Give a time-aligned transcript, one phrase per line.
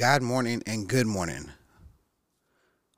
[0.00, 1.50] God morning and good morning.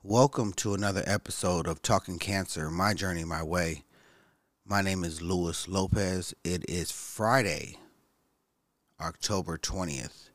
[0.04, 3.82] Welcome to another episode of Talking Cancer, My Journey, My Way.
[4.64, 6.32] My name is Luis Lopez.
[6.44, 7.76] It is Friday,
[9.00, 10.28] October 20th,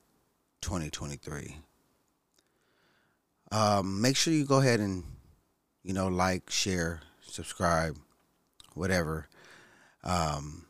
[0.59, 1.55] 2023.
[3.49, 5.05] Um, make sure you go ahead and,
[5.83, 7.95] you know, like, share, subscribe,
[8.73, 9.29] whatever.
[10.03, 10.65] Um,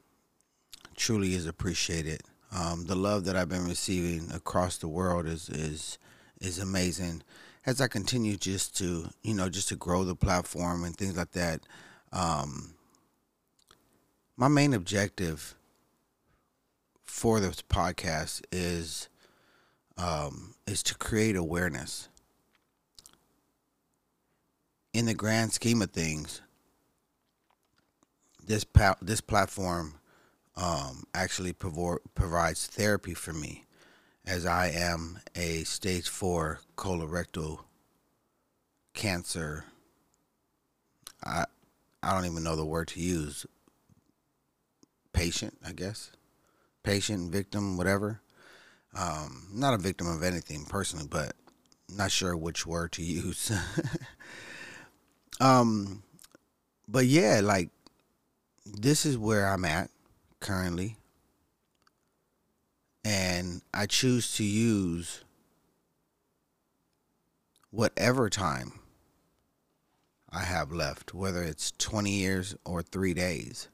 [0.96, 2.22] truly is appreciated.
[2.52, 5.98] Um, the love that I've been receiving across the world is is
[6.40, 7.24] is amazing.
[7.66, 11.32] As I continue just to you know just to grow the platform and things like
[11.32, 11.62] that,
[12.14, 12.74] um,
[14.38, 15.56] my main objective
[17.04, 19.10] for this podcast is
[19.98, 22.08] um, is to create awareness.
[24.94, 26.42] In the grand scheme of things,
[28.46, 29.96] this pa- this platform
[30.58, 33.66] um, actually provo- provides therapy for me
[34.26, 37.60] as I am a stage four colorectal
[38.94, 39.66] cancer.
[41.24, 41.46] I
[42.02, 43.46] I don't even know the word to use.
[45.14, 46.12] Patient, I guess.
[46.84, 48.22] Patient, victim, whatever.
[48.96, 51.34] Um, not a victim of anything personally, but
[51.90, 53.52] not sure which word to use.
[55.40, 56.04] um,
[56.88, 57.70] but yeah, like
[58.66, 59.90] this is where I'm at
[60.40, 60.98] currently.
[63.04, 65.24] And I choose to use
[67.70, 68.74] whatever time
[70.30, 73.70] I have left, whether it's 20 years or three days.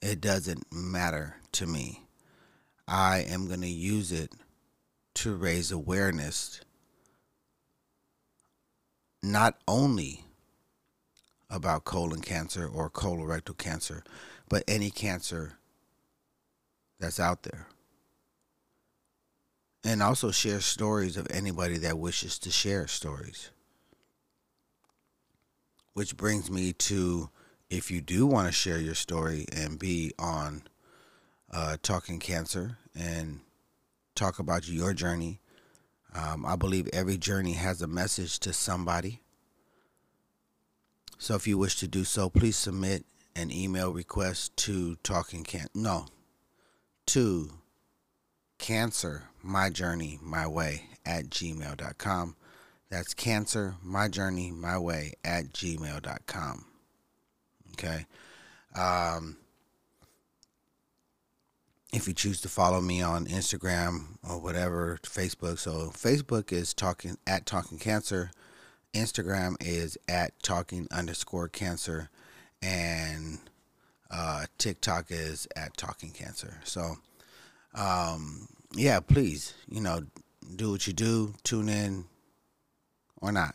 [0.00, 2.06] It doesn't matter to me.
[2.86, 4.32] I am going to use it
[5.14, 6.60] to raise awareness
[9.22, 10.24] not only
[11.50, 14.04] about colon cancer or colorectal cancer,
[14.48, 15.58] but any cancer
[16.98, 17.66] that's out there.
[19.84, 23.50] And also share stories of anybody that wishes to share stories.
[25.92, 27.30] Which brings me to
[27.70, 30.62] if you do want to share your story and be on
[31.50, 33.40] uh, Talking Cancer and
[34.14, 35.40] talk about your journey,
[36.14, 39.20] um, I believe every journey has a message to somebody.
[41.18, 43.04] So if you wish to do so, please submit
[43.36, 46.06] an email request to talking can no
[47.04, 47.50] to
[48.58, 52.34] cancer my journey my way at gmail.com
[52.90, 56.64] that's cancer my journey my way at gmail.com
[57.72, 58.06] okay?
[58.74, 59.36] Um,
[61.92, 67.18] if you choose to follow me on instagram or whatever facebook so facebook is talking
[67.26, 68.30] at talking cancer.
[68.94, 72.08] Instagram is at talking underscore cancer
[72.62, 73.38] and
[74.10, 76.60] uh, TikTok is at Talking Cancer.
[76.64, 76.96] So,
[77.74, 80.02] um, yeah, please, you know,
[80.54, 82.04] do what you do, tune in
[83.20, 83.54] or not.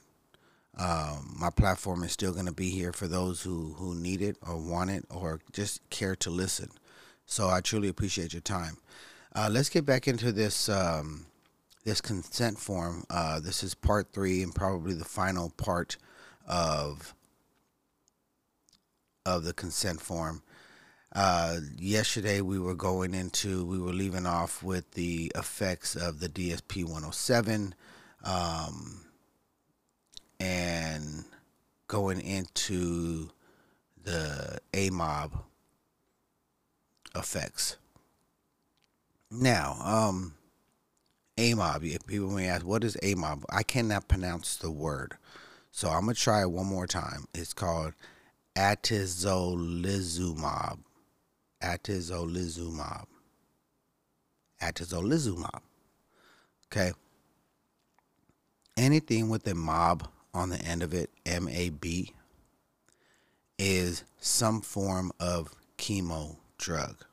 [0.78, 4.38] Um, my platform is still going to be here for those who, who need it
[4.48, 6.70] or want it or just care to listen.
[7.26, 8.78] So I truly appreciate your time.
[9.34, 11.26] Uh, let's get back into this um,
[11.84, 13.06] this consent form.
[13.10, 15.98] Uh, this is part three and probably the final part
[16.48, 17.14] of
[19.26, 20.44] of the consent form.
[21.14, 26.30] Uh, yesterday, we were going into, we were leaving off with the effects of the
[26.30, 27.76] DSP 107
[28.24, 29.06] um,
[30.40, 31.26] and
[31.88, 33.30] going into
[34.04, 35.32] the AMOB
[37.16, 37.78] effects.
[39.30, 40.36] Now, um,
[41.38, 43.44] AMOB, people may ask, what is AMOB?
[43.50, 45.18] I cannot pronounce the word.
[45.72, 47.26] So I'm going to try it one more time.
[47.34, 47.94] It's called
[48.56, 50.80] atezolizumab.
[51.62, 53.08] Atezolizumab.
[54.62, 55.62] Atezolizumab.
[56.68, 56.94] Okay.
[58.78, 62.14] Anything with a mob on the end of it, M A B,
[63.60, 67.04] is some form of chemo drug.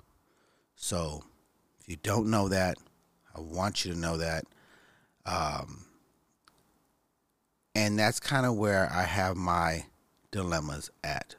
[0.77, 1.25] So,
[1.81, 2.79] if you don't know that,
[3.35, 4.45] I want you to know that.
[5.27, 5.87] Um,
[7.75, 9.87] and that's kind of where I have my
[10.31, 11.37] dilemmas at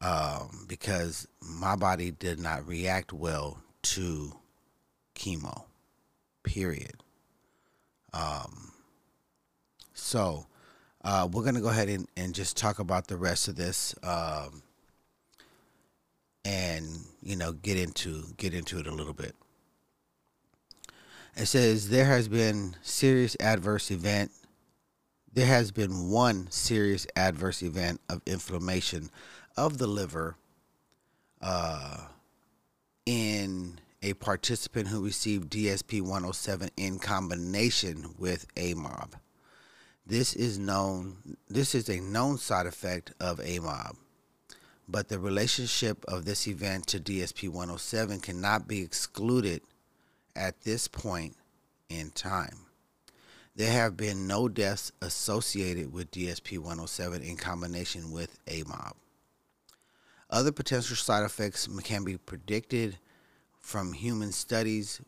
[0.00, 4.32] um, because my body did not react well to
[5.14, 5.64] chemo,
[6.42, 7.02] period.
[8.12, 8.72] Um,
[9.94, 10.46] so
[11.04, 13.94] uh, we're going to go ahead and, and just talk about the rest of this
[14.02, 14.62] um,
[16.44, 16.86] and
[17.22, 19.34] you know get into get into it a little bit.
[21.36, 24.32] It says there has been serious adverse event
[25.38, 29.08] there has been one serious adverse event of inflammation
[29.56, 30.34] of the liver
[31.40, 31.98] uh,
[33.06, 39.12] in a participant who received DSP 107 in combination with AMOB.
[40.04, 43.94] This is known this is a known side effect of AMOB.
[44.88, 49.62] But the relationship of this event to DSP 107 cannot be excluded
[50.34, 51.36] at this point
[51.88, 52.67] in time.
[53.58, 58.92] There have been no deaths associated with DSP 107 in combination with AMOB.
[60.30, 62.98] Other potential side effects can be predicted
[63.58, 65.00] from human studies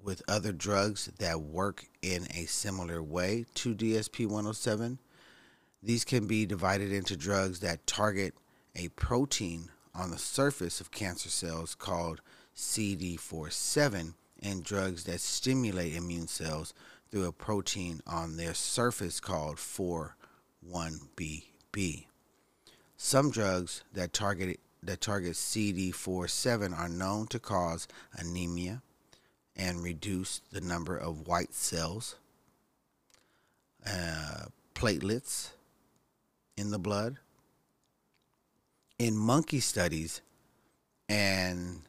[0.00, 5.00] with other drugs that work in a similar way to DSP 107.
[5.82, 8.34] These can be divided into drugs that target
[8.76, 12.20] a protein on the surface of cancer cells called
[12.54, 16.72] CD47 and drugs that stimulate immune cells
[17.14, 22.06] through a protein on their surface called 4-1BB.
[22.96, 28.82] Some drugs that target that target CD47 are known to cause anemia
[29.54, 32.16] and reduce the number of white cells,
[33.86, 35.50] uh, platelets
[36.56, 37.18] in the blood.
[38.98, 40.20] In monkey studies,
[41.08, 41.82] and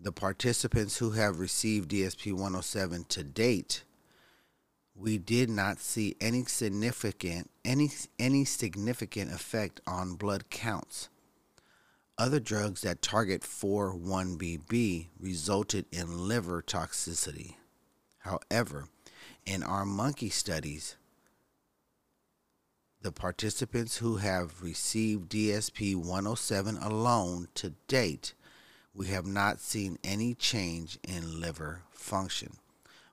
[0.00, 3.82] the participants who have received DSP 107 to date,
[4.94, 11.08] we did not see any significant any any significant effect on blood counts.
[12.16, 17.54] Other drugs that target 4-1BB resulted in liver toxicity.
[18.18, 18.88] However,
[19.44, 20.94] in our monkey studies,
[23.02, 28.34] the participants who have received DSP 107 alone to date
[28.94, 32.56] we have not seen any change in liver function.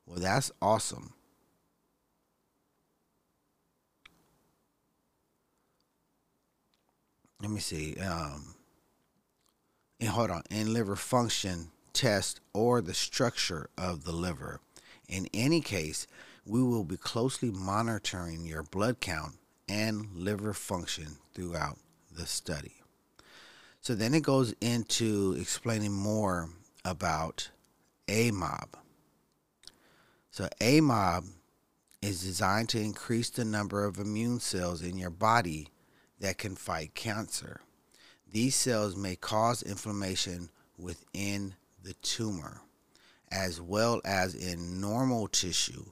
[0.06, 1.13] Well, that's awesome.
[7.41, 7.95] Let me see.
[7.99, 8.55] Um,
[9.99, 10.43] and hold on.
[10.49, 14.59] In liver function test or the structure of the liver.
[15.07, 16.07] In any case,
[16.45, 19.35] we will be closely monitoring your blood count
[19.67, 21.77] and liver function throughout
[22.11, 22.75] the study.
[23.81, 26.49] So then it goes into explaining more
[26.85, 27.49] about
[28.07, 28.67] AMOB.
[30.29, 31.25] So AMOB
[32.01, 35.67] is designed to increase the number of immune cells in your body
[36.21, 37.59] that can fight cancer.
[38.31, 42.62] These cells may cause inflammation within the tumor
[43.31, 45.85] as well as in normal tissue.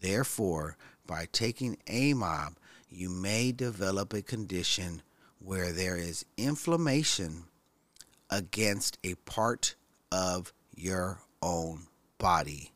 [0.00, 0.76] Therefore,
[1.06, 2.54] by taking AMOB,
[2.88, 5.02] you may develop a condition
[5.38, 7.44] where there is inflammation
[8.30, 9.74] against a part
[10.10, 11.86] of your own
[12.18, 12.72] body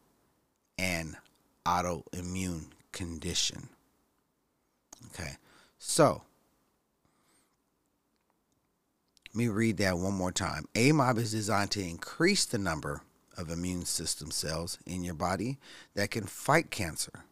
[0.79, 1.17] an
[1.67, 3.69] autoimmune condition.
[5.07, 5.37] Okay,
[5.79, 6.23] so
[9.35, 10.69] let me read that one more time.
[10.77, 13.03] AMOB is designed to increase the number
[13.37, 15.59] of immune system cells in your body
[15.95, 17.25] that can fight cancer.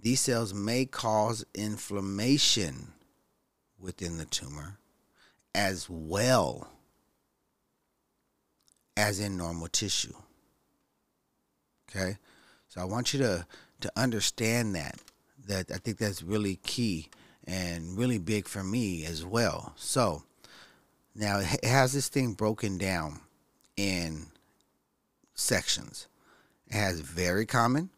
[0.00, 2.92] These cells may cause inflammation
[3.76, 4.78] within the tumor
[5.52, 6.68] as well
[8.96, 10.14] as in normal tissue.
[11.90, 12.18] Okay?
[12.68, 13.46] So I want you to
[13.80, 15.00] to understand that
[15.46, 17.08] that I think that's really key
[17.48, 19.72] and really big for me as well.
[19.76, 20.22] So
[21.14, 23.20] now it has this thing broken down
[23.76, 24.26] in
[25.34, 26.08] sections.
[26.68, 27.90] It has very common,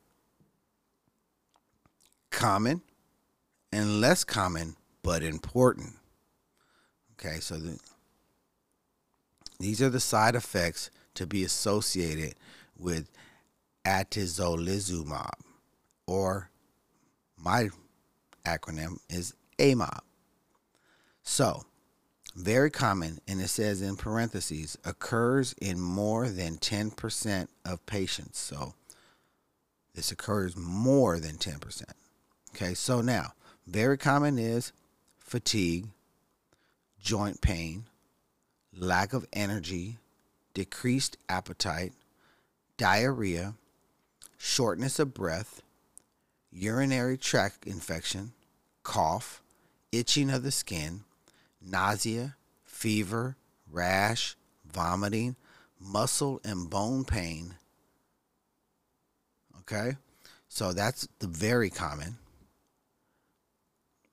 [2.31, 2.83] common,
[3.73, 5.95] and less common but important.
[7.13, 7.79] Okay, so the,
[9.59, 12.35] these are the side effects to be associated
[12.79, 13.11] with
[13.85, 15.31] atezolizumab,
[16.07, 16.51] or
[17.39, 17.69] my
[18.45, 20.01] acronym is AMOB.
[21.23, 21.65] So,
[22.37, 28.39] very common, and it says in parentheses, occurs in more than 10% of patients.
[28.39, 28.75] So,
[29.95, 31.85] this occurs more than 10%.
[32.55, 33.33] Okay, so now,
[33.67, 34.73] very common is
[35.19, 35.87] fatigue,
[37.01, 37.87] joint pain,
[38.77, 39.97] lack of energy,
[40.53, 41.95] decreased appetite,
[42.77, 43.55] diarrhea,
[44.37, 45.63] shortness of breath,
[46.53, 48.33] urinary tract infection,
[48.83, 49.43] cough,
[49.91, 51.05] itching of the skin,
[51.67, 53.37] nausea, fever,
[53.71, 54.37] rash,
[54.71, 55.37] vomiting,
[55.81, 57.55] muscle and bone pain.
[59.61, 59.97] Okay?
[60.49, 62.19] So that's the very common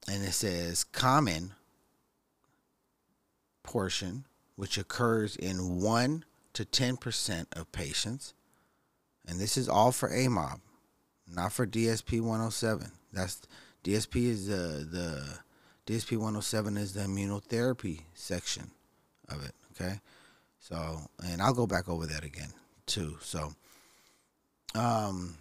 [0.07, 1.53] and it says common
[3.63, 8.33] portion, which occurs in 1 to 10% of patients.
[9.25, 10.59] And this is all for AMOB,
[11.33, 12.91] not for DSP 107.
[13.11, 13.41] That's
[13.83, 15.39] DSP is the the
[15.85, 18.71] DSP 107 is the immunotherapy section
[19.27, 19.99] of it, okay?
[20.59, 22.53] So, and I'll go back over that again.
[22.85, 23.17] too.
[23.21, 23.53] So,
[24.75, 25.37] um,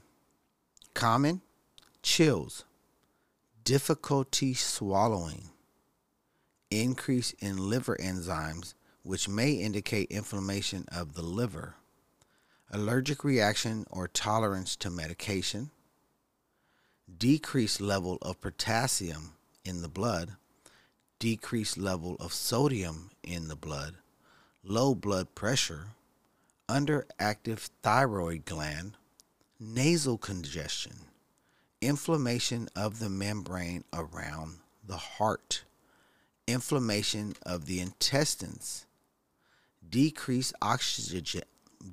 [0.94, 1.42] common
[2.02, 2.64] chills,
[3.64, 5.50] difficulty swallowing,
[6.70, 11.76] increase in liver enzymes, which may indicate inflammation of the liver,
[12.70, 15.70] allergic reaction or tolerance to medication,
[17.16, 20.32] decreased level of potassium in the blood,
[21.18, 23.94] decreased level of sodium in the blood,
[24.64, 25.88] low blood pressure,
[26.68, 28.92] underactive thyroid gland,
[29.60, 30.96] nasal congestion,
[31.80, 35.64] inflammation of the membrane around the heart,
[36.46, 38.86] inflammation of the intestines,
[39.88, 41.42] decreased oxygen,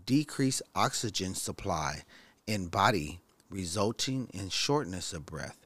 [0.05, 2.03] decreased oxygen supply
[2.47, 5.57] in body resulting in shortness of breath,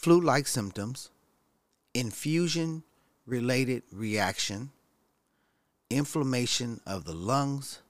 [0.00, 1.10] flu like symptoms,
[1.92, 2.82] infusion
[3.26, 4.70] related reaction,
[5.90, 7.82] inflammation of the lungs,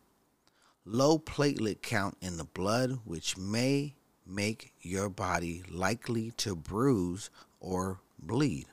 [0.85, 3.95] low platelet count in the blood, which may
[4.27, 8.67] make your body likely to bruise or bleed,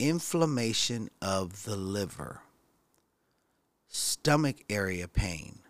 [0.00, 2.40] inflammation of the liver,
[3.86, 5.60] stomach area pain,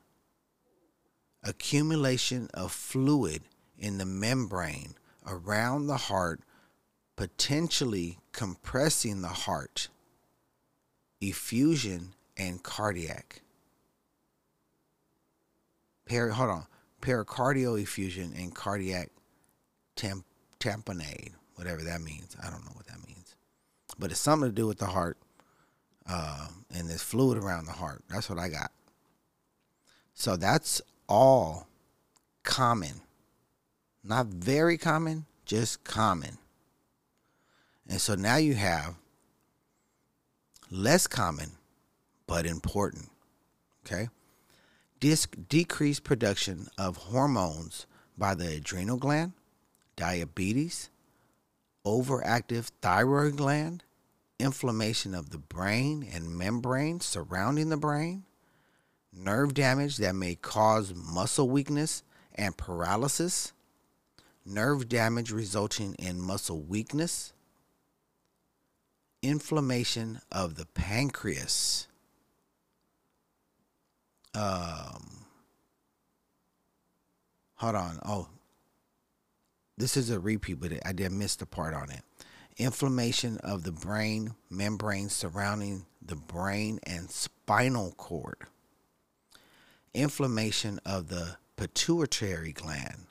[1.45, 3.43] accumulation of fluid
[3.79, 4.95] in the membrane
[5.27, 6.41] around the heart,
[7.17, 9.89] potentially compressing the heart,
[11.21, 13.43] effusion, and cardiac.
[16.09, 16.67] Hold on,
[17.01, 19.11] pericardial effusion and cardiac
[19.95, 20.25] tam-
[20.59, 22.37] tamponade, whatever that means.
[22.43, 23.37] I don't know what that means,
[23.97, 25.19] but it's something to do with the heart
[26.11, 28.03] uh, and there's fluid around the heart.
[28.09, 28.73] That's what I got.
[30.15, 31.69] So that's all
[32.43, 33.03] common.
[34.03, 36.39] Not very common, just common.
[37.89, 38.95] And so now you have
[40.71, 41.53] less common,
[42.27, 43.11] but important.
[43.85, 44.09] Okay?
[45.01, 49.33] Disc decreased production of hormones by the adrenal gland,
[49.97, 50.91] diabetes,
[51.85, 53.83] overactive thyroid gland,
[54.39, 58.25] inflammation of the brain and membrane surrounding the brain,
[59.13, 62.03] nerve damage that may cause muscle weakness
[62.35, 63.53] and paralysis,
[64.45, 67.33] nerve damage resulting in muscle weakness,
[69.23, 71.87] inflammation of the pancreas.
[74.35, 75.27] Um,
[77.57, 77.99] hold on.
[78.05, 78.29] Oh,
[79.77, 82.03] this is a repeat, but I did miss the part on it.
[82.57, 88.47] Inflammation of the brain membrane surrounding the brain and spinal cord
[89.95, 93.07] inflammation of the pituitary gland,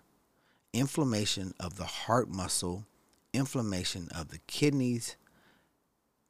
[0.74, 2.86] inflammation of the heart muscle,
[3.34, 5.16] inflammation of the kidneys,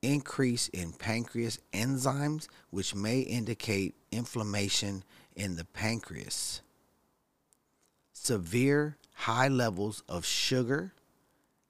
[0.01, 5.03] increase in pancreas enzymes, which may indicate inflammation
[5.35, 6.61] in the pancreas,
[8.13, 10.93] severe high levels of sugar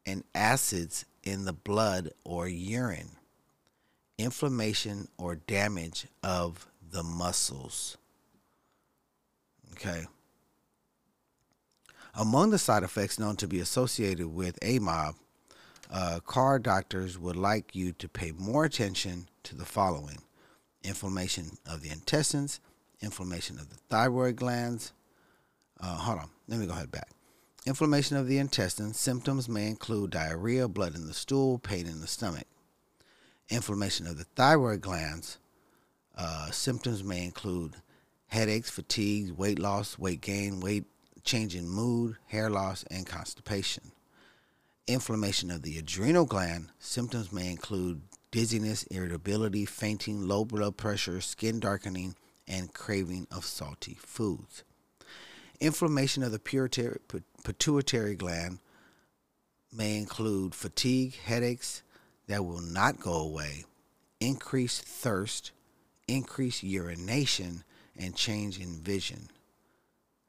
[0.05, 3.11] and acids in the blood or urine,
[4.17, 7.97] inflammation or damage of the muscles.
[9.73, 10.05] Okay.
[12.19, 15.15] Among the side effects known to be associated with AMOB,
[15.89, 20.17] uh, car doctors would like you to pay more attention to the following
[20.83, 22.59] inflammation of the intestines,
[23.01, 24.91] inflammation of the thyroid glands.
[25.79, 27.07] Uh, hold on, let me go ahead back.
[27.65, 28.99] Inflammation of the intestines.
[28.99, 32.47] Symptoms may include diarrhea, blood in the stool, pain in the stomach.
[33.47, 35.37] Inflammation of the thyroid glands.
[36.17, 37.75] Uh, symptoms may include
[38.27, 40.83] headaches, fatigue, weight loss, weight gain, weight
[41.23, 43.91] change in mood, hair loss, and constipation.
[44.87, 46.69] Inflammation of the adrenal gland.
[46.79, 52.15] Symptoms may include dizziness, irritability, fainting, low blood pressure, skin darkening,
[52.47, 54.63] and craving of salty foods.
[55.59, 58.59] Inflammation of the pituitary gland
[59.71, 61.83] may include fatigue, headaches
[62.27, 63.65] that will not go away,
[64.19, 65.51] increased thirst,
[66.07, 67.63] increased urination,
[67.95, 69.29] and change in vision.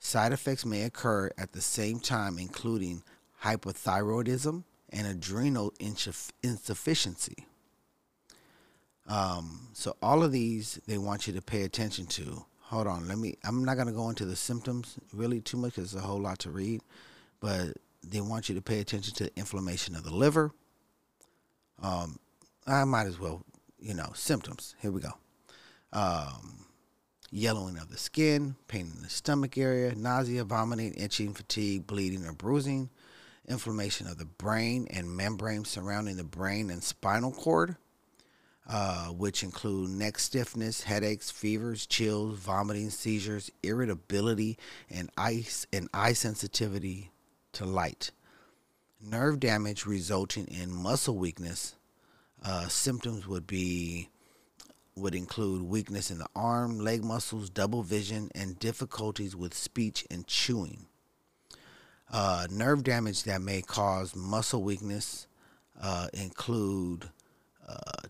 [0.02, 3.02] Side effects may occur at the same time, including
[3.45, 5.73] hypothyroidism and adrenal
[6.42, 7.47] insufficiency.
[9.07, 12.45] Um, so all of these they want you to pay attention to.
[12.62, 13.37] Hold on, let me.
[13.45, 16.50] I'm not gonna go into the symptoms really too much it's a whole lot to
[16.50, 16.80] read,
[17.40, 20.52] but they want you to pay attention to inflammation of the liver.
[21.83, 22.19] Um,
[22.66, 23.45] I might as well,
[23.78, 24.76] you know, symptoms.
[24.80, 25.12] Here we go.
[25.92, 26.64] Um,
[27.30, 32.32] yellowing of the skin, pain in the stomach area, nausea, vomiting, itching, fatigue, bleeding or
[32.32, 32.90] bruising,
[33.49, 37.76] inflammation of the brain and membrane surrounding the brain and spinal cord,
[38.68, 44.58] uh, which include neck stiffness, headaches, fevers, chills, vomiting, seizures, irritability,
[44.88, 47.10] and ice and eye sensitivity
[47.52, 48.10] to light.
[49.00, 51.75] Nerve damage resulting in muscle weakness.
[52.44, 54.08] Uh, symptoms would be
[54.97, 60.26] would include weakness in the arm, leg muscles, double vision, and difficulties with speech and
[60.26, 60.87] chewing.
[62.12, 65.28] Uh, nerve damage that may cause muscle weakness
[65.80, 67.09] uh, include
[67.68, 68.09] uh,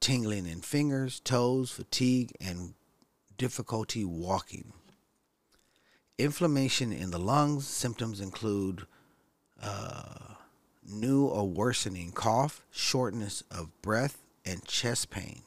[0.00, 2.74] tingling in fingers, toes, fatigue, and
[3.36, 4.72] difficulty walking.
[6.18, 8.86] Inflammation in the lungs symptoms include
[9.62, 10.34] uh,
[10.84, 15.42] new or worsening cough, shortness of breath, and chest pain.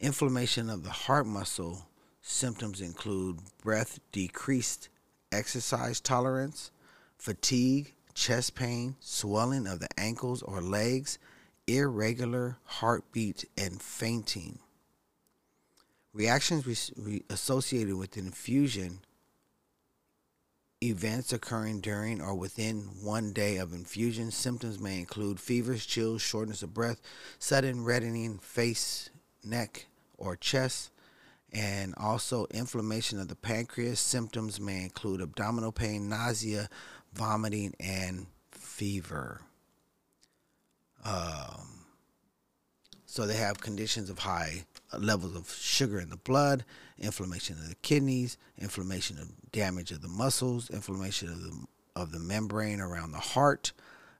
[0.00, 1.88] Inflammation of the heart muscle
[2.22, 4.88] symptoms include breath decreased,
[5.32, 6.70] exercise tolerance,
[7.18, 11.18] fatigue, chest pain, swelling of the ankles or legs,
[11.66, 14.60] irregular heartbeat, and fainting.
[16.12, 19.00] Reactions re- re- associated with infusion
[20.80, 24.30] events occurring during or within one day of infusion.
[24.30, 27.00] Symptoms may include fevers, chills, shortness of breath,
[27.40, 29.10] sudden reddening face,
[29.48, 29.86] neck,
[30.16, 30.90] or chest,
[31.52, 34.00] and also inflammation of the pancreas.
[34.00, 36.68] Symptoms may include abdominal pain, nausea,
[37.12, 39.40] vomiting, and fever.
[41.04, 41.86] Um,
[43.06, 44.64] so they have conditions of high
[44.96, 46.64] levels of sugar in the blood,
[46.98, 52.18] inflammation of the kidneys, inflammation of damage of the muscles, inflammation of the of the
[52.20, 53.72] membrane around the heart,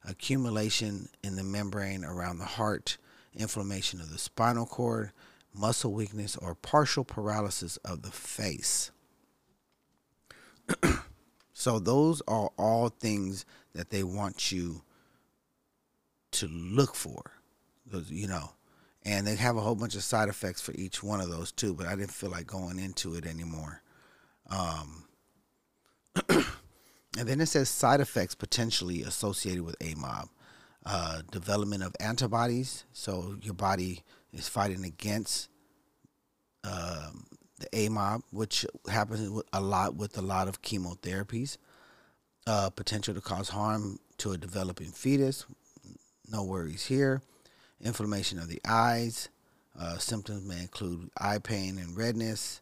[0.04, 2.98] accumulation in the membrane around the heart,
[3.38, 5.12] inflammation of the spinal cord,
[5.54, 8.90] muscle weakness, or partial paralysis of the face.
[11.52, 14.82] so, those are all things that they want you
[16.32, 17.32] to look for.
[18.08, 18.50] You know,
[19.04, 21.72] and they have a whole bunch of side effects for each one of those too.
[21.72, 23.82] But I didn't feel like going into it anymore.
[24.50, 25.04] Um,
[26.28, 26.44] and
[27.28, 30.28] then it says side effects potentially associated with AMOB.
[30.86, 35.50] Uh, development of antibodies, so your body is fighting against
[36.64, 37.26] um,
[37.58, 41.58] the AMOB, which happens a lot with a lot of chemotherapies.
[42.46, 45.44] Uh, potential to cause harm to a developing fetus.
[46.30, 47.20] No worries here.
[47.80, 49.28] Inflammation of the eyes.
[49.78, 52.60] Uh, symptoms may include eye pain and redness,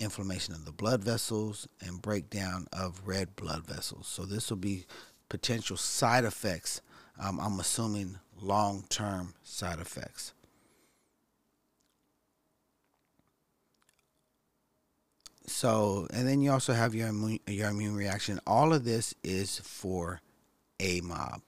[0.00, 4.08] inflammation of the blood vessels, and breakdown of red blood vessels.
[4.08, 4.86] So, this will be
[5.28, 6.80] potential side effects.
[7.20, 10.32] Um, I'm assuming long term side effects.
[15.46, 18.40] So, and then you also have your immune, your immune reaction.
[18.46, 20.20] All of this is for
[20.78, 21.42] AMOB.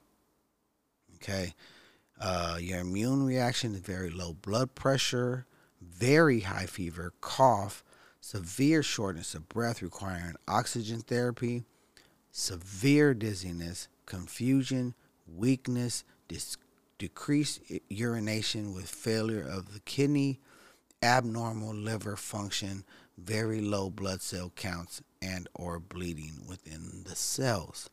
[1.15, 1.53] Okay.
[2.21, 5.45] Uh, your immune reaction is very low blood pressure,
[5.81, 7.83] very high fever, cough,
[8.21, 11.63] severe shortness of breath requiring oxygen therapy,
[12.31, 14.93] severe dizziness, confusion,
[15.27, 16.57] weakness, dis-
[16.97, 20.39] decreased urination with failure of the kidney,
[21.01, 22.83] abnormal liver function,
[23.17, 27.89] very low blood cell counts and or bleeding within the cells.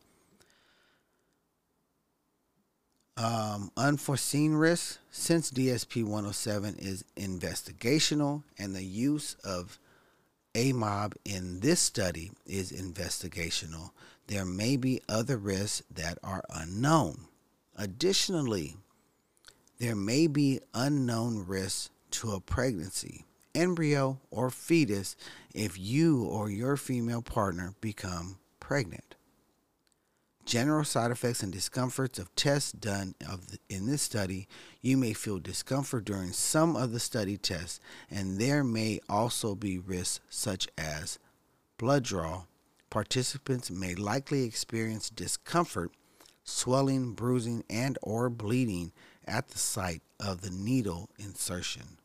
[3.17, 9.77] Um, unforeseen risks since DSP 107 is investigational and the use of
[10.55, 13.91] AMOB in this study is investigational,
[14.31, 17.25] there may be other risks that are unknown.
[17.75, 18.77] Additionally,
[19.77, 25.17] there may be unknown risks to a pregnancy embryo or fetus
[25.53, 29.15] if you or your female partner become pregnant.
[30.45, 34.47] General side effects and discomforts of tests done of the, in this study.
[34.81, 39.77] You may feel discomfort during some of the study tests, and there may also be
[39.77, 41.19] risks such as
[41.77, 42.43] blood draw.
[42.91, 45.91] Participants may likely experience discomfort,
[46.43, 48.91] swelling, bruising, and or bleeding
[49.25, 51.97] at the site of the needle insertion.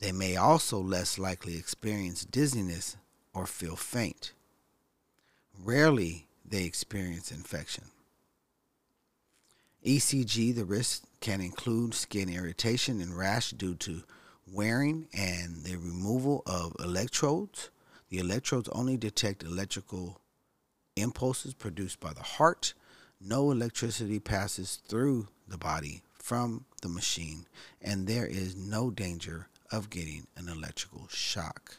[0.00, 2.98] They may also less likely experience dizziness
[3.32, 4.34] or feel faint.
[5.58, 7.84] Rarely they experience infection.
[9.82, 14.02] ECG, the risk can include skin irritation and rash due to
[14.46, 17.70] wearing and the removal of electrodes.
[18.10, 20.20] The electrodes only detect electrical
[20.96, 22.74] impulses produced by the heart.
[23.20, 27.46] No electricity passes through the body from the machine,
[27.82, 31.76] and there is no danger of getting an electrical shock.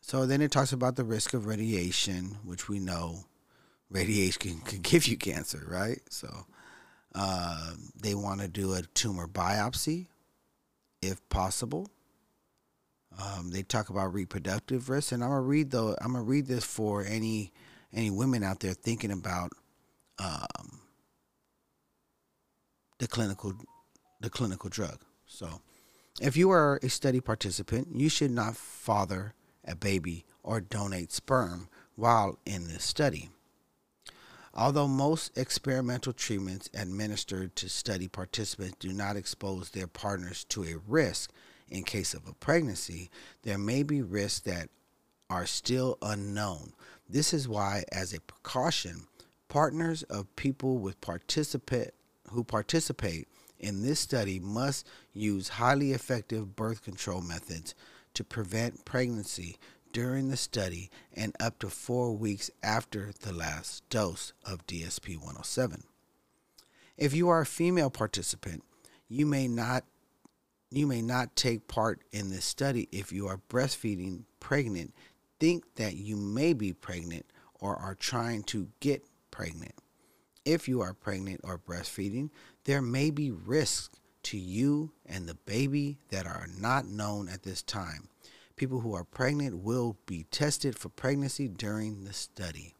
[0.00, 3.24] So then it talks about the risk of radiation, which we know
[3.90, 6.00] radiation can, give you cancer, right?
[6.10, 6.46] So
[7.14, 10.08] Uh, they want to do a tumor biopsy,
[11.00, 11.88] if possible.
[13.18, 15.96] Um, they talk about reproductive risk, and I'm gonna read though.
[16.00, 17.52] I'm gonna read this for any
[17.92, 19.52] any women out there thinking about
[20.18, 20.80] um,
[22.98, 23.54] the clinical
[24.20, 25.00] the clinical drug.
[25.26, 25.60] So,
[26.20, 31.68] if you are a study participant, you should not father a baby or donate sperm
[31.94, 33.30] while in this study.
[34.56, 40.76] Although most experimental treatments administered to study participants do not expose their partners to a
[40.86, 41.32] risk
[41.68, 43.10] in case of a pregnancy,
[43.42, 44.68] there may be risks that
[45.30, 46.72] are still unknown.
[47.08, 49.06] This is why, as a precaution,
[49.48, 51.90] partners of people with participate
[52.30, 57.74] who participate in this study must use highly effective birth control methods
[58.14, 59.56] to prevent pregnancy
[59.92, 65.84] during the study and up to four weeks after the last dose of DSP 107.
[66.96, 68.64] If you are a female participant,
[69.08, 69.84] you may not
[70.76, 74.94] you may not take part in this study if you are breastfeeding, pregnant,
[75.38, 77.26] think that you may be pregnant,
[77.60, 79.74] or are trying to get pregnant.
[80.44, 82.30] If you are pregnant or breastfeeding,
[82.64, 87.62] there may be risks to you and the baby that are not known at this
[87.62, 88.08] time.
[88.56, 92.74] People who are pregnant will be tested for pregnancy during the study.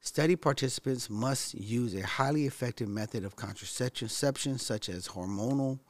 [0.00, 5.80] Study participants must use a highly effective method of contraception, such as hormonal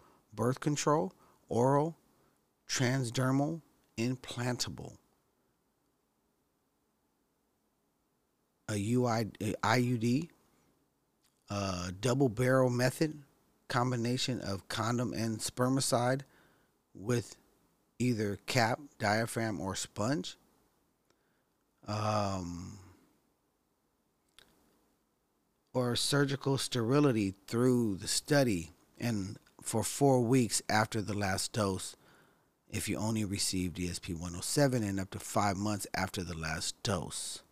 [0.41, 1.13] birth control,
[1.51, 1.99] oral,
[2.67, 3.61] transdermal,
[3.99, 4.97] implantable,
[8.67, 9.27] a, UI,
[9.63, 10.31] IUD,
[11.51, 13.23] a double barrel method,
[13.69, 16.23] combination of condom and spermicide
[16.95, 17.37] with
[17.99, 20.39] either cap, diaphragm, or sponge.
[21.87, 22.79] Um,
[25.75, 31.97] or surgical sterility through the study and for four weeks after the last dose
[32.73, 37.43] if you only received DSP 107 and up to five months after the last dose.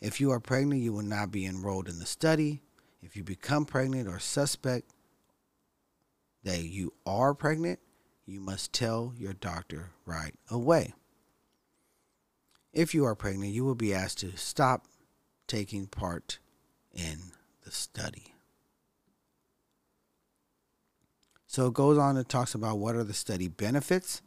[0.00, 2.62] If you are pregnant, you will not be enrolled in the study.
[3.02, 4.90] If you become pregnant or suspect
[6.44, 7.80] that you are pregnant,
[8.26, 10.94] you must tell your doctor right away.
[12.72, 14.86] If you are pregnant, you will be asked to stop
[15.46, 16.38] taking part
[16.92, 17.18] in
[17.64, 18.33] the study.
[21.54, 24.20] So it goes on and talks about what are the study benefits.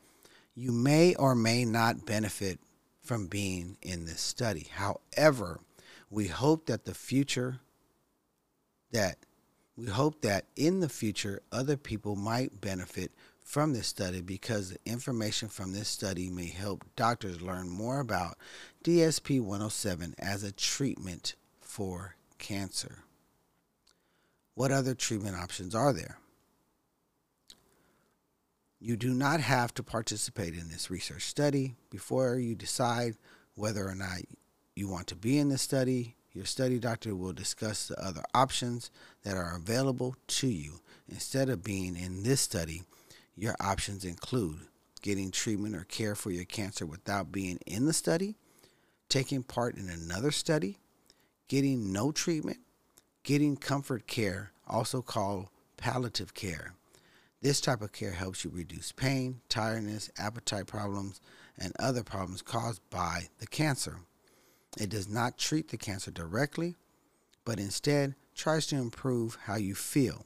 [0.55, 2.57] You may or may not benefit
[3.03, 4.69] from being in this study.
[4.71, 5.59] However,
[6.09, 7.59] we hope that the future
[8.93, 9.17] that
[9.75, 13.11] we hope that in the future other people might benefit
[13.43, 18.37] from this study because the information from this study may help doctors learn more about
[18.85, 22.99] DSP 107 as a treatment for cancer.
[24.53, 26.19] What other treatment options are there?
[28.79, 33.15] You do not have to participate in this research study before you decide
[33.55, 34.19] whether or not
[34.75, 36.15] you want to be in the study.
[36.31, 38.91] Your study doctor will discuss the other options
[39.23, 40.81] that are available to you.
[41.09, 42.83] Instead of being in this study,
[43.35, 44.59] your options include
[45.01, 48.35] getting treatment or care for your cancer without being in the study,
[49.09, 50.77] taking part in another study,
[51.47, 52.59] getting no treatment,
[53.23, 56.73] getting comfort care, also called palliative care.
[57.41, 61.21] This type of care helps you reduce pain, tiredness, appetite problems,
[61.57, 63.99] and other problems caused by the cancer.
[64.79, 66.75] It does not treat the cancer directly,
[67.45, 70.25] but instead tries to improve how you feel.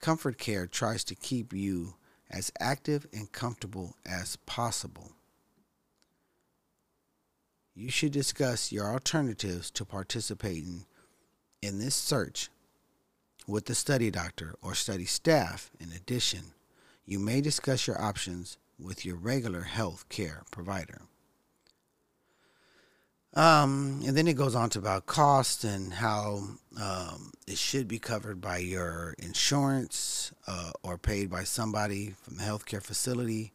[0.00, 1.94] Comfort care tries to keep you
[2.30, 5.12] as active and comfortable as possible.
[7.74, 10.86] You should discuss your alternatives to participating
[11.62, 12.50] in this search
[13.46, 15.70] with the study doctor or study staff.
[15.80, 16.54] In addition,
[17.04, 21.02] you may discuss your options with your regular health care provider.
[23.34, 26.42] Um, and then it goes on to about cost and how
[26.78, 32.42] um, it should be covered by your insurance uh, or paid by somebody from the
[32.42, 33.52] healthcare facility.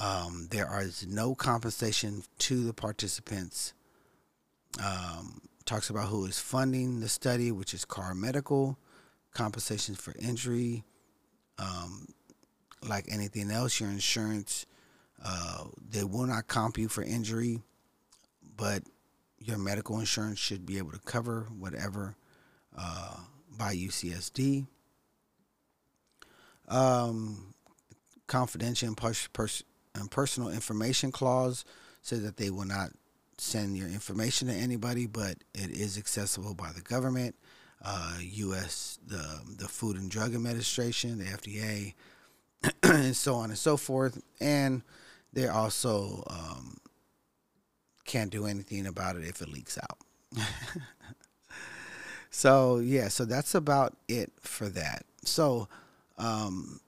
[0.00, 3.74] Um, there is no compensation to the participants.
[4.82, 8.78] Um, talks about who is funding the study, which is KAHR Medical,
[9.32, 10.84] compensations for injury.
[11.58, 12.08] Um,
[12.86, 14.66] like anything else, your insurance,
[15.24, 17.62] uh, they will not comp you for injury,
[18.56, 18.82] but
[19.38, 22.16] your medical insurance should be able to cover whatever
[22.76, 23.16] uh,
[23.56, 24.66] by UCSD.
[26.68, 27.54] Um,
[28.26, 29.64] confidential and, pers- pers-
[29.94, 31.64] and personal information clause
[32.00, 32.90] says that they will not
[33.38, 37.34] send your information to anybody, but it is accessible by the government.
[37.82, 38.98] Uh, U.S.
[39.06, 41.94] the the Food and Drug Administration, the FDA,
[42.82, 44.22] and so on and so forth.
[44.40, 44.82] And
[45.32, 46.76] they also um,
[48.04, 49.98] can't do anything about it if it leaks out.
[52.30, 55.04] so yeah, so that's about it for that.
[55.24, 55.68] So
[56.18, 56.80] um,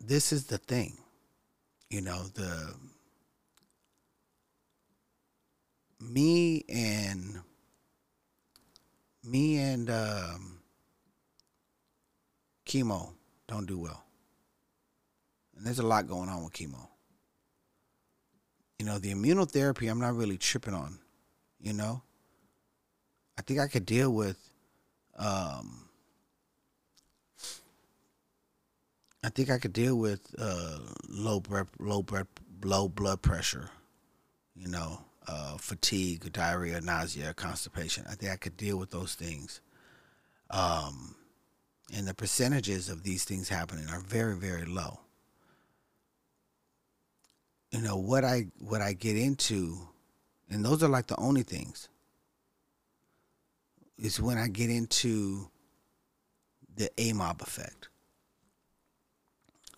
[0.00, 0.98] this is the thing,
[1.90, 2.74] you know the
[6.00, 7.40] me and
[9.26, 10.60] me and um,
[12.66, 13.10] chemo
[13.46, 14.02] don't do well.
[15.56, 16.88] And there's a lot going on with chemo.
[18.78, 20.98] You know, the immunotherapy I'm not really tripping on,
[21.60, 22.02] you know?
[23.38, 24.38] I think I could deal with
[25.18, 25.86] um
[29.26, 32.28] I think I could deal with uh, low blood, low blood,
[32.62, 33.70] low blood pressure,
[34.54, 38.04] you know, uh, fatigue, diarrhea, nausea, constipation.
[38.08, 39.60] I think I could deal with those things.
[40.50, 41.14] Um,
[41.94, 45.00] and the percentages of these things happening are very, very low.
[47.70, 49.76] You know what I what I get into,
[50.48, 51.88] and those are like the only things.
[53.98, 55.50] Is when I get into
[56.76, 57.88] the AMOB effect.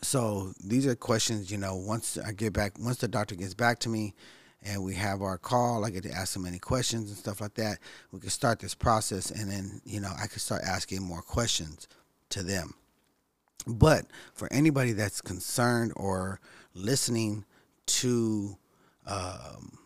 [0.03, 3.81] So these are questions, you know, once I get back, once the doctor gets back
[3.81, 4.15] to me,
[4.63, 5.85] and we have our call.
[5.85, 7.79] I get to ask them any questions and stuff like that.
[8.13, 11.89] We can start this process, and then you know I can start asking more questions
[12.31, 12.75] to them.
[13.67, 16.41] But for anybody that's concerned or
[16.75, 17.45] listening
[17.87, 18.57] to
[19.07, 19.79] um,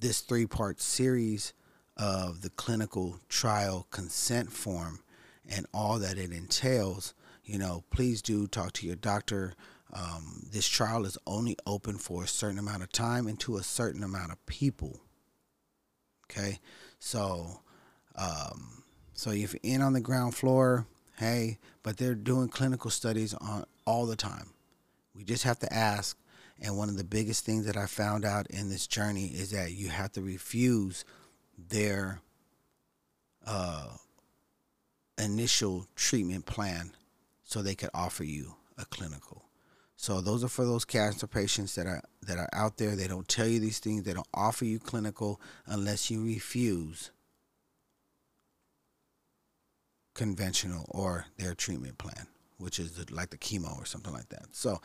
[0.00, 1.52] this three-part series
[1.96, 5.00] of the clinical trial consent form
[5.48, 9.54] and all that it entails, you know, please do talk to your doctor
[9.92, 13.62] um, this trial is only open for a certain amount of time and to a
[13.62, 15.00] certain amount of people.
[16.30, 16.60] Okay,
[16.98, 17.60] so
[18.16, 20.86] um, so if you're in on the ground floor,
[21.18, 24.50] hey, but they're doing clinical studies on all the time.
[25.14, 26.16] We just have to ask.
[26.62, 29.72] And one of the biggest things that I found out in this journey is that
[29.72, 31.04] you have to refuse
[31.56, 32.20] their
[33.46, 33.88] uh,
[35.18, 36.92] initial treatment plan
[37.44, 39.44] so they could offer you a clinical.
[40.00, 42.96] So those are for those cancer patients that are that are out there.
[42.96, 44.02] They don't tell you these things.
[44.04, 47.10] They don't offer you clinical unless you refuse
[50.14, 54.46] conventional or their treatment plan, which is the, like the chemo or something like that.
[54.52, 54.80] So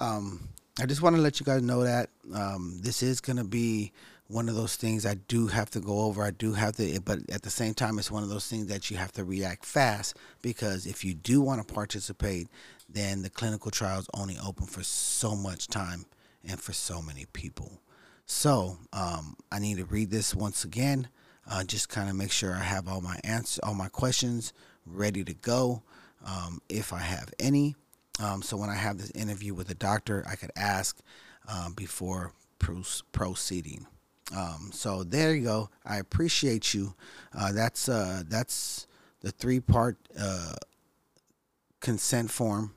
[0.00, 0.48] um,
[0.80, 3.92] I just want to let you guys know that um, this is going to be
[4.28, 6.22] one of those things I do have to go over.
[6.22, 8.90] I do have to, but at the same time, it's one of those things that
[8.90, 12.48] you have to react fast because if you do want to participate,
[12.88, 16.06] then the clinical trial is only open for so much time
[16.44, 17.80] and for so many people.
[18.26, 21.08] So um, I need to read this once again.
[21.48, 24.52] Uh, just kind of make sure I have all my answers, all my questions
[24.84, 25.82] ready to go,
[26.24, 27.76] um, if I have any.
[28.18, 30.98] Um, so when I have this interview with a doctor, I could ask
[31.48, 32.32] um, before
[33.12, 33.86] proceeding.
[34.34, 35.70] Um, so there you go.
[35.84, 36.94] I appreciate you.
[37.36, 38.86] Uh, that's uh, that's
[39.20, 40.54] the three part uh,
[41.80, 42.74] consent form.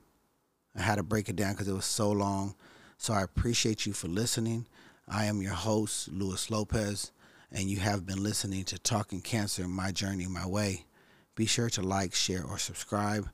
[0.76, 2.56] I had to break it down because it was so long.
[2.98, 4.68] So I appreciate you for listening.
[5.08, 7.12] I am your host, Luis Lopez,
[7.52, 10.86] and you have been listening to Talking Cancer My Journey, My Way.
[11.34, 13.30] Be sure to like, share, or subscribe.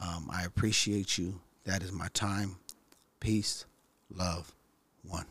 [0.00, 1.40] Um, I appreciate you.
[1.64, 2.56] That is my time.
[3.20, 3.66] Peace,
[4.10, 4.54] love,
[5.02, 5.26] one.